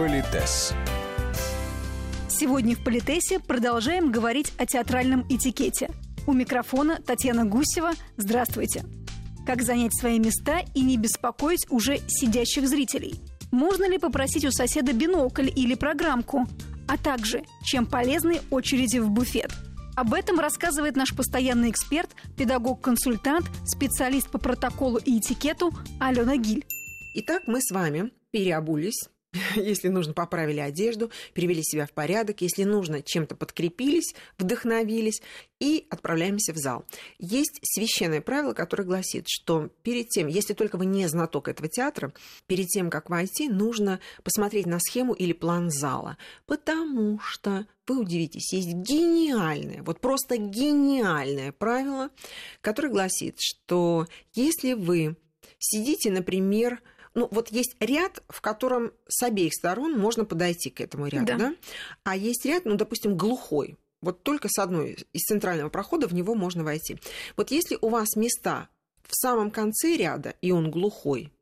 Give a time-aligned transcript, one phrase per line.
[0.00, 0.72] Политес.
[2.26, 5.90] Сегодня в Политесе продолжаем говорить о театральном этикете.
[6.26, 7.90] У микрофона Татьяна Гусева.
[8.16, 8.82] Здравствуйте.
[9.44, 13.20] Как занять свои места и не беспокоить уже сидящих зрителей?
[13.52, 16.46] Можно ли попросить у соседа бинокль или программку?
[16.88, 19.52] А также, чем полезны очереди в буфет?
[19.96, 22.08] Об этом рассказывает наш постоянный эксперт,
[22.38, 26.64] педагог-консультант, специалист по протоколу и этикету Алена Гиль.
[27.16, 29.10] Итак, мы с вами переобулись,
[29.56, 35.22] если нужно, поправили одежду, привели себя в порядок, если нужно, чем-то подкрепились, вдохновились
[35.60, 36.84] и отправляемся в зал.
[37.18, 42.12] Есть священное правило, которое гласит, что перед тем, если только вы не знаток этого театра,
[42.46, 46.16] перед тем, как войти, нужно посмотреть на схему или план зала,
[46.46, 52.10] потому что вы удивитесь, есть гениальное, вот просто гениальное правило,
[52.60, 55.16] которое гласит, что если вы
[55.58, 56.80] сидите, например,
[57.14, 61.36] ну, вот есть ряд, в котором с обеих сторон можно подойти к этому ряду, да?
[61.36, 61.54] да?
[62.04, 63.76] А есть ряд, ну, допустим, глухой.
[64.00, 66.98] Вот только с одной из центрального прохода в него можно войти.
[67.36, 68.68] Вот если у вас места
[69.02, 71.32] в самом конце ряда, и он глухой,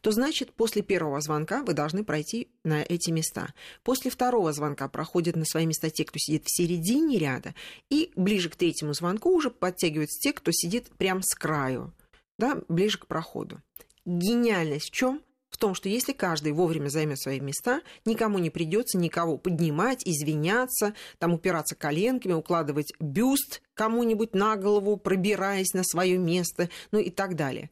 [0.00, 3.54] то значит после первого звонка вы должны пройти на эти места.
[3.82, 7.54] После второго звонка проходят на свои места те, кто сидит в середине ряда,
[7.90, 11.92] и ближе к третьему звонку уже подтягиваются те, кто сидит прямо с краю,
[12.38, 13.60] да, ближе к проходу
[14.04, 15.22] гениальность в чем?
[15.52, 20.94] В том, что если каждый вовремя займет свои места, никому не придется никого поднимать, извиняться,
[21.18, 27.36] там упираться коленками, укладывать бюст кому-нибудь на голову, пробираясь на свое место, ну и так
[27.36, 27.70] далее.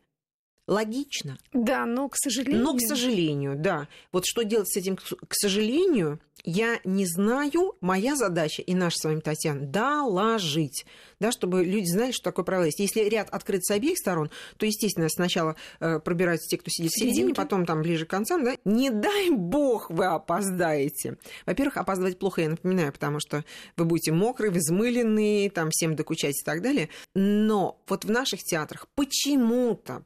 [0.71, 1.37] Логично.
[1.53, 2.63] Да, но к сожалению.
[2.63, 3.89] Но к сожалению, да.
[4.13, 7.75] Вот что делать с этим, к сожалению, я не знаю.
[7.81, 10.85] Моя задача и наша с вами, Татьяна, доложить
[11.21, 12.81] да, чтобы люди знали, что такое правило есть.
[12.81, 16.99] Если ряд открыт с обеих сторон, то, естественно, сначала э, пробираются те, кто сидит в
[16.99, 21.19] середине, потом там ближе к концам, да, не дай бог вы опоздаете.
[21.47, 23.45] Во-первых, опаздывать плохо, я напоминаю, потому что
[23.77, 26.89] вы будете мокрые, взмыленные, там всем докучать и так далее.
[27.15, 30.05] Но вот в наших театрах почему-то,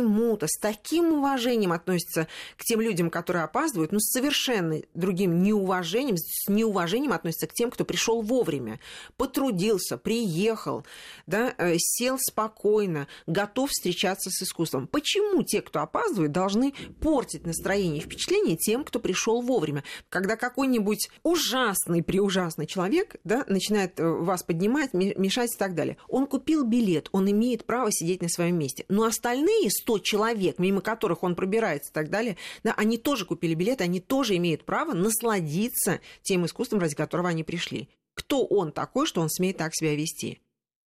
[0.00, 6.16] почему-то с таким уважением относятся к тем людям, которые опаздывают, ну, с совершенно другим неуважением,
[6.16, 8.80] с неуважением относятся к тем, кто пришел вовремя,
[9.16, 10.84] потрудился, приехал, приехал,
[11.26, 14.86] да, э, сел спокойно, готов встречаться с искусством.
[14.86, 19.84] Почему те, кто опаздывает, должны портить настроение и впечатление тем, кто пришел вовремя?
[20.08, 25.96] Когда какой-нибудь ужасный, преужасный человек да, начинает э, вас поднимать, мешать и так далее.
[26.08, 28.84] Он купил билет, он имеет право сидеть на своем месте.
[28.88, 33.54] Но остальные 100 человек, мимо которых он пробирается и так далее, да, они тоже купили
[33.54, 37.88] билет, они тоже имеют право насладиться тем искусством, ради которого они пришли.
[38.14, 40.40] Кто он такой, что он смеет так себя вести?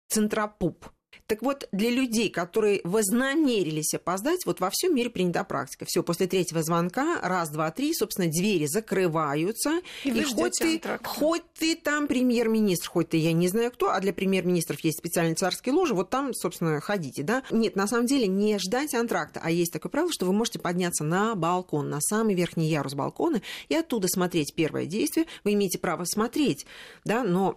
[0.10, 0.90] Центропуп.
[1.32, 5.86] Так вот, для людей, которые вознамерились опоздать, вот во всем мире принята практика.
[5.88, 9.80] Все, после третьего звонка, раз, два, три, собственно, двери закрываются.
[10.04, 14.02] И, и хоть, ты, хоть ты там премьер-министр, хоть ты, я не знаю кто, а
[14.02, 17.44] для премьер-министров есть специальные царские ложи, вот там, собственно, ходите, да?
[17.50, 21.06] Нет, на самом деле не ждать антракта, а есть такое правило, что вы можете подняться
[21.06, 25.28] на балкон, на самый верхний ярус балкона и оттуда смотреть первое действие.
[25.46, 26.66] Вы имеете право смотреть,
[27.06, 27.56] да, но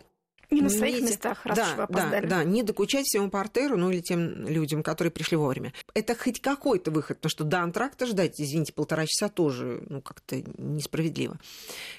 [0.55, 1.13] не на своих Видите?
[1.13, 2.27] местах, раз да, уж вы опоздали.
[2.27, 5.73] Да, да, не докучать всему портеру, ну или тем людям, которые пришли вовремя.
[5.95, 10.43] Это хоть какой-то выход, потому что до антракта ждать, извините, полтора часа тоже, ну, как-то
[10.59, 11.39] несправедливо.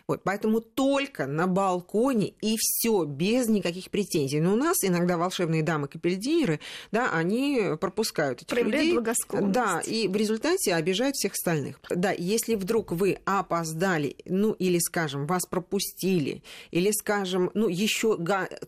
[0.08, 4.40] Вот, поэтому только на балконе и все без никаких претензий.
[4.40, 6.60] Но у нас иногда волшебные дамы капельдинеры,
[6.92, 8.94] да, они пропускают этих Проявляют людей.
[8.94, 9.54] благосклонность.
[9.54, 11.80] Да, и в результате обижают всех остальных.
[11.90, 18.18] Да, если вдруг вы опоздали, ну или, скажем, вас пропустили, или, скажем, ну еще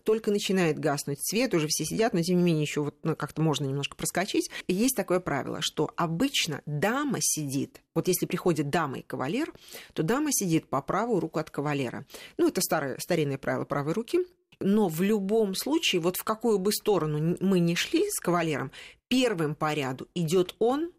[0.04, 3.42] только начинает гаснуть свет, уже все сидят, но тем не менее еще вот ну, как-то
[3.42, 4.50] можно немножко проскочить.
[4.66, 9.52] И есть такое правило, что обычно дама сидит, вот если приходит дама и кавалер,
[9.92, 12.06] то дама сидит по правую руку от кавалера.
[12.36, 14.20] Ну, это старое, старинное правило правой руки.
[14.60, 18.72] Но в любом случае, вот в какую бы сторону мы ни шли с кавалером,
[19.06, 20.92] первым по ряду идет он,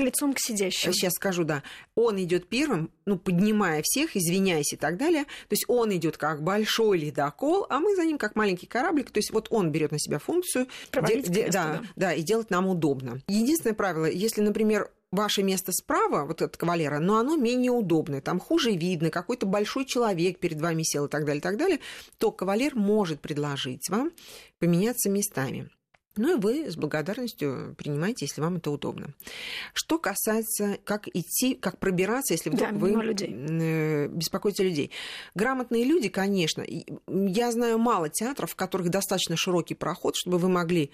[0.00, 0.92] лицом к сидящим.
[0.92, 1.62] Сейчас скажу, да.
[1.94, 5.24] Он идет первым, ну, поднимая всех, извиняясь и так далее.
[5.24, 9.10] То есть он идет как большой ледокол, а мы за ним как маленький кораблик.
[9.10, 12.68] То есть вот он берет на себя функцию, де- де- да, да, и делать нам
[12.68, 13.20] удобно.
[13.28, 18.40] Единственное правило, если, например, ваше место справа, вот от кавалера, но оно менее удобное, там
[18.40, 21.78] хуже видно, какой-то большой человек перед вами сел и так далее, и так далее,
[22.18, 24.10] то кавалер может предложить вам
[24.58, 25.68] поменяться местами.
[26.16, 29.08] Ну и вы с благодарностью принимаете, если вам это удобно.
[29.72, 33.34] Что касается, как идти, как пробираться, если вдруг да, вы людей.
[33.34, 34.90] Э, беспокоите людей.
[35.34, 36.64] Грамотные люди, конечно.
[37.08, 40.90] Я знаю мало театров, в которых достаточно широкий проход, чтобы вы могли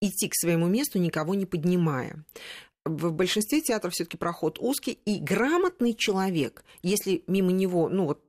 [0.00, 2.24] идти к своему месту, никого не поднимая.
[2.86, 8.20] В большинстве театров все-таки проход узкий, и грамотный человек, если мимо него, ну вот,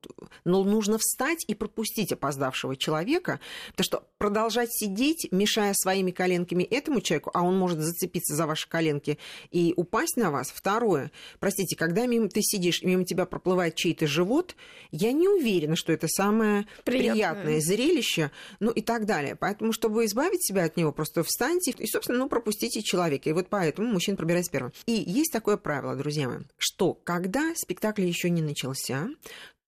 [0.43, 3.39] ну, нужно встать и пропустить опоздавшего человека,
[3.71, 8.67] потому что продолжать сидеть, мешая своими коленками этому человеку, а он может зацепиться за ваши
[8.67, 9.17] коленки
[9.51, 10.49] и упасть на вас.
[10.49, 14.55] Второе, простите, когда мимо ты сидишь, мимо тебя проплывает чей-то живот,
[14.91, 19.35] я не уверена, что это самое приятное, приятное зрелище, ну и так далее.
[19.35, 23.29] Поэтому, чтобы избавить себя от него, просто встаньте и, собственно, ну, пропустите человека.
[23.29, 24.73] И вот поэтому мужчина пробирается первым.
[24.85, 29.09] И есть такое правило, друзья мои, что когда спектакль еще не начался,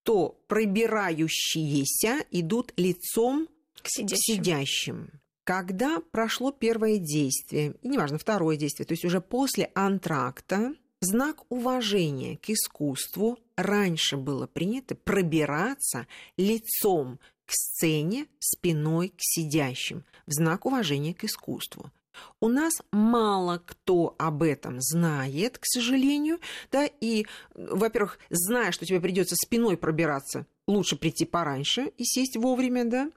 [0.03, 3.47] то пробирающиеся идут лицом
[3.81, 4.17] к сидящим.
[4.17, 5.09] К сидящим.
[5.43, 12.37] Когда прошло первое действие, и неважно, второе действие, то есть уже после антракта, знак уважения
[12.37, 21.15] к искусству раньше было принято пробираться лицом к сцене, спиной к сидящим, в знак уважения
[21.15, 21.91] к искусству.
[22.39, 26.39] У нас мало кто об этом знает, к сожалению,
[26.71, 32.85] да, и, во-первых, зная, что тебе придется спиной пробираться, лучше прийти пораньше и сесть вовремя,
[32.85, 33.09] да,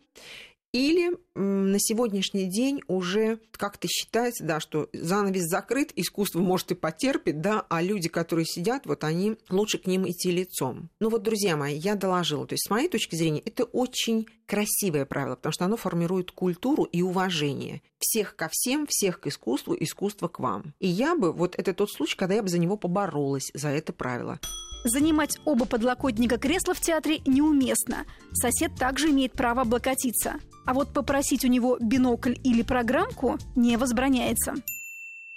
[0.73, 7.41] или на сегодняшний день уже как-то считается, да, что занавес закрыт, искусство может и потерпит,
[7.41, 10.89] да, а люди, которые сидят, вот они, лучше к ним идти лицом.
[10.99, 12.47] Ну вот, друзья мои, я доложила.
[12.47, 16.85] То есть, с моей точки зрения, это очень красивое правило, потому что оно формирует культуру
[16.85, 17.83] и уважение.
[17.99, 20.75] Всех ко всем, всех к искусству, искусство к вам.
[20.81, 23.93] И я бы, вот это тот случай, когда я бы за него поборолась, за это
[23.93, 24.41] правило.
[24.85, 28.05] Занимать оба подлокотника кресла в театре неуместно.
[28.33, 30.35] Сосед также имеет право облокотиться.
[30.65, 34.55] А вот попросить у него бинокль или программку не возбраняется.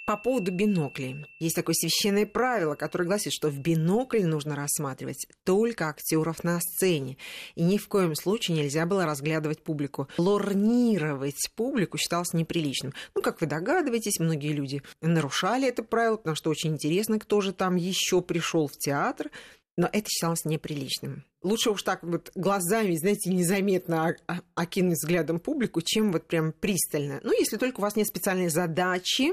[0.06, 1.26] По поводу биноклей.
[1.40, 7.16] Есть такое священное правило, которое гласит, что в бинокль нужно рассматривать только актеров на сцене.
[7.56, 10.06] И ни в коем случае нельзя было разглядывать публику.
[10.16, 12.92] Лорнировать публику считалось неприличным.
[13.16, 17.52] Ну, как вы догадываетесь, многие люди нарушали это правило, потому что очень интересно, кто же
[17.52, 19.32] там еще пришел в театр.
[19.76, 21.24] Но это считалось неприличным.
[21.42, 24.16] Лучше уж так вот глазами, знаете, незаметно
[24.54, 27.20] окинуть взглядом публику, чем вот прям пристально.
[27.22, 29.32] Ну, если только у вас нет специальной задачи,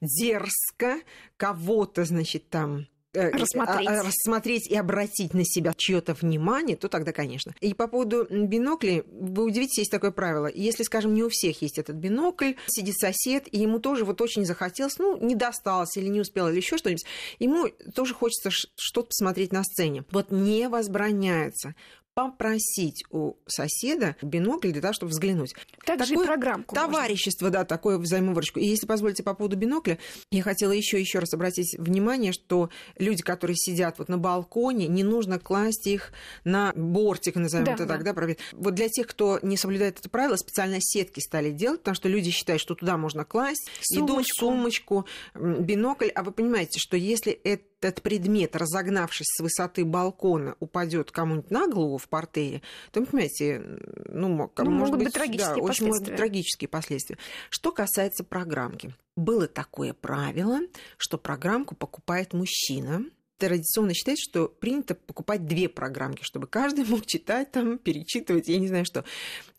[0.00, 1.00] дерзко
[1.36, 3.88] кого-то, значит, там рассмотреть.
[3.88, 7.54] А, рассмотреть и обратить на себя чье-то внимание, то тогда, конечно.
[7.60, 10.50] И по поводу биноклей, вы удивитесь, есть такое правило.
[10.52, 14.44] Если, скажем, не у всех есть этот бинокль, сидит сосед, и ему тоже вот очень
[14.44, 17.04] захотелось, ну, не досталось или не успел, или еще что-нибудь,
[17.38, 20.04] ему тоже хочется что-то посмотреть на сцене.
[20.10, 21.74] Вот не возбраняется
[22.18, 25.54] попросить у соседа бинокль для того, чтобы взглянуть.
[25.86, 26.74] Также такое и программку.
[26.74, 27.60] Товарищество, можно.
[27.60, 28.58] да, такое взаимовыручку.
[28.58, 29.98] И если позволите по поводу бинокля,
[30.32, 35.04] я хотела еще еще раз обратить внимание, что люди, которые сидят вот на балконе, не
[35.04, 36.10] нужно класть их
[36.42, 37.98] на бортик, назовем да, это да.
[38.02, 41.94] так, да, Вот для тех, кто не соблюдает это правило, специально сетки стали делать, потому
[41.94, 44.18] что люди считают, что туда можно класть сумочку.
[44.18, 45.06] еду, сумочку,
[45.36, 46.08] бинокль.
[46.08, 51.68] А вы понимаете, что если это этот предмет, разогнавшись с высоты балкона, упадет кому-нибудь на
[51.68, 53.62] голову в портере, то, понимаете,
[54.06, 57.18] ну, ну может могут быть, быть трагические да, очень может быть трагические последствия.
[57.50, 58.94] Что касается программки.
[59.16, 60.60] Было такое правило,
[60.96, 63.04] что программку покупает мужчина,
[63.38, 68.68] традиционно считается, что принято покупать две программки, чтобы каждый мог читать, там, перечитывать, я не
[68.68, 69.04] знаю что.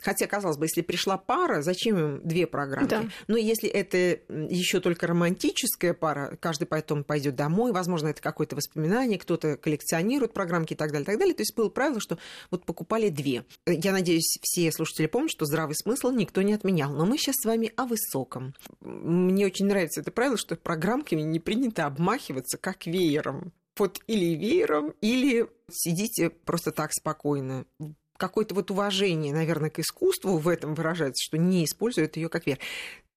[0.02, 2.90] Хотя, казалось бы, если пришла пара, зачем им две программки?
[2.90, 3.06] Да.
[3.28, 3.98] Но если это
[4.30, 10.74] еще только романтическая пара, каждый потом пойдет домой, возможно, это какое-то воспоминание, кто-то коллекционирует программки
[10.74, 11.36] и так далее, и так далее.
[11.36, 12.18] То есть было правило, что
[12.52, 13.46] вот покупали две.
[13.66, 16.92] Я надеюсь, все слушатели помнят, что здравый смысл никто не отменял.
[16.92, 18.54] Но мы сейчас с вами о высоком.
[18.82, 24.94] Мне очень нравится это правило, что программками не принято обмахиваться как веером вот или веером,
[25.02, 27.66] или сидите просто так спокойно.
[28.18, 32.60] Какое-то вот уважение, наверное, к искусству в этом выражается, что не используют ее как веер.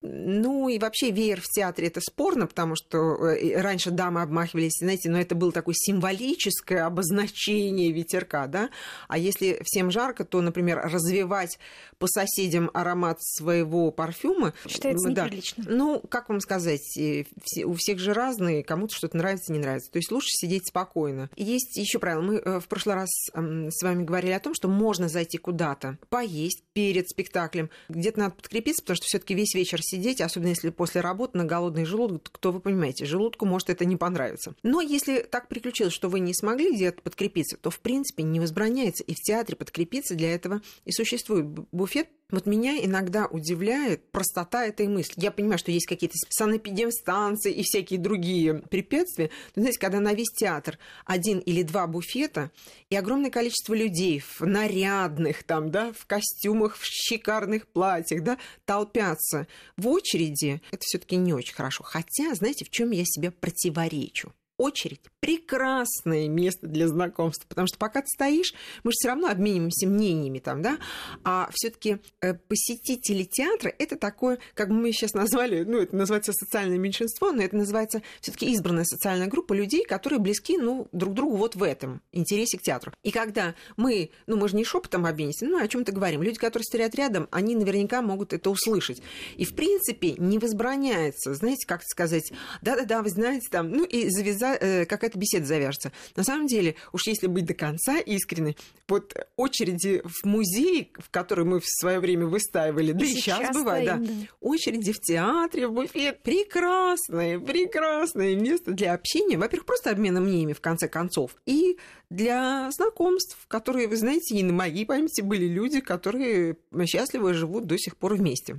[0.02, 5.08] Ну и вообще веер в театре это спорно, потому что э, раньше дамы обмахивались, знаете,
[5.08, 8.70] но это было такое символическое обозначение ветерка, да.
[9.06, 11.58] А если всем жарко, то, например, развивать
[11.98, 14.54] по соседям аромат своего парфюма...
[14.66, 15.64] Считается да, неприлично.
[15.68, 17.24] Ну, как вам сказать, э,
[17.64, 19.92] у всех же разные, кому-то что-то нравится, не нравится.
[19.92, 21.30] То есть лучше сидеть спокойно.
[21.36, 22.22] Есть еще правило.
[22.22, 26.64] Мы э, в прошлый раз с вами говорили о том, что можно зайти куда-то, поесть
[26.72, 27.70] перед спектаклем.
[27.88, 31.44] Где-то надо подкрепиться, потому что все таки весь вечер сидеть, особенно если после работы на
[31.44, 34.54] голодный желудок, кто вы понимаете, желудку может это не понравиться.
[34.62, 39.04] Но если так приключилось, что вы не смогли где-то подкрепиться, то в принципе не возбраняется
[39.04, 44.88] и в театре подкрепиться для этого и существует буфет Вот меня иногда удивляет простота этой
[44.88, 45.12] мысли.
[45.18, 49.28] Я понимаю, что есть какие-то санэпидемстанции и всякие другие препятствия.
[49.54, 52.50] Но, знаете, когда на весь театр один или два буфета
[52.88, 59.46] и огромное количество людей в нарядных там, да, в костюмах, в шикарных платьях, да, толпятся
[59.76, 61.84] в очереди, это все таки не очень хорошо.
[61.84, 64.32] Хотя, знаете, в чем я себе противоречу?
[64.62, 68.54] Очередь прекрасное место для знакомства, потому что пока ты стоишь,
[68.84, 70.78] мы же все равно обмениваемся мнениями там, да,
[71.24, 76.78] а все-таки э, посетители театра это такое, как мы сейчас назвали, ну, это называется социальное
[76.78, 81.56] меньшинство, но это называется все-таки избранная социальная группа людей, которые близки, ну, друг другу вот
[81.56, 82.92] в этом интересе к театру.
[83.02, 86.22] И когда мы, ну, мы же не шепотом обменимся, ну, о чем-то говорим.
[86.22, 89.02] Люди, которые стоят рядом, они наверняка могут это услышать.
[89.36, 94.51] И, в принципе, не возбраняется, знаете, как сказать, да-да-да, вы знаете, там, ну, и завязать,
[94.60, 95.92] э, какая-то беседа завяжется.
[96.16, 98.56] На самом деле, уж если быть до конца искренне,
[98.88, 103.56] вот очереди в музее, в который мы в свое время выстаивали, да и сейчас, сейчас
[103.56, 109.38] бывает, да, да, очереди в театре, в буфет, прекрасное, прекрасное место для общения.
[109.38, 111.78] Во-первых, просто обмена мнениями, в конце концов, и
[112.10, 116.56] для знакомств, которые, вы знаете, и на моей памяти были люди, которые
[116.86, 118.56] счастливо живут до сих пор вместе.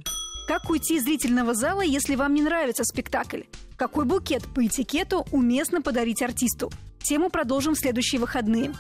[0.47, 3.43] Как уйти из зрительного зала, если вам не нравится спектакль?
[3.77, 6.69] Какой букет по этикету уместно подарить артисту?
[7.01, 8.73] Тему продолжим в следующие выходные.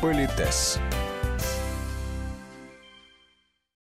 [0.00, 0.78] Политес.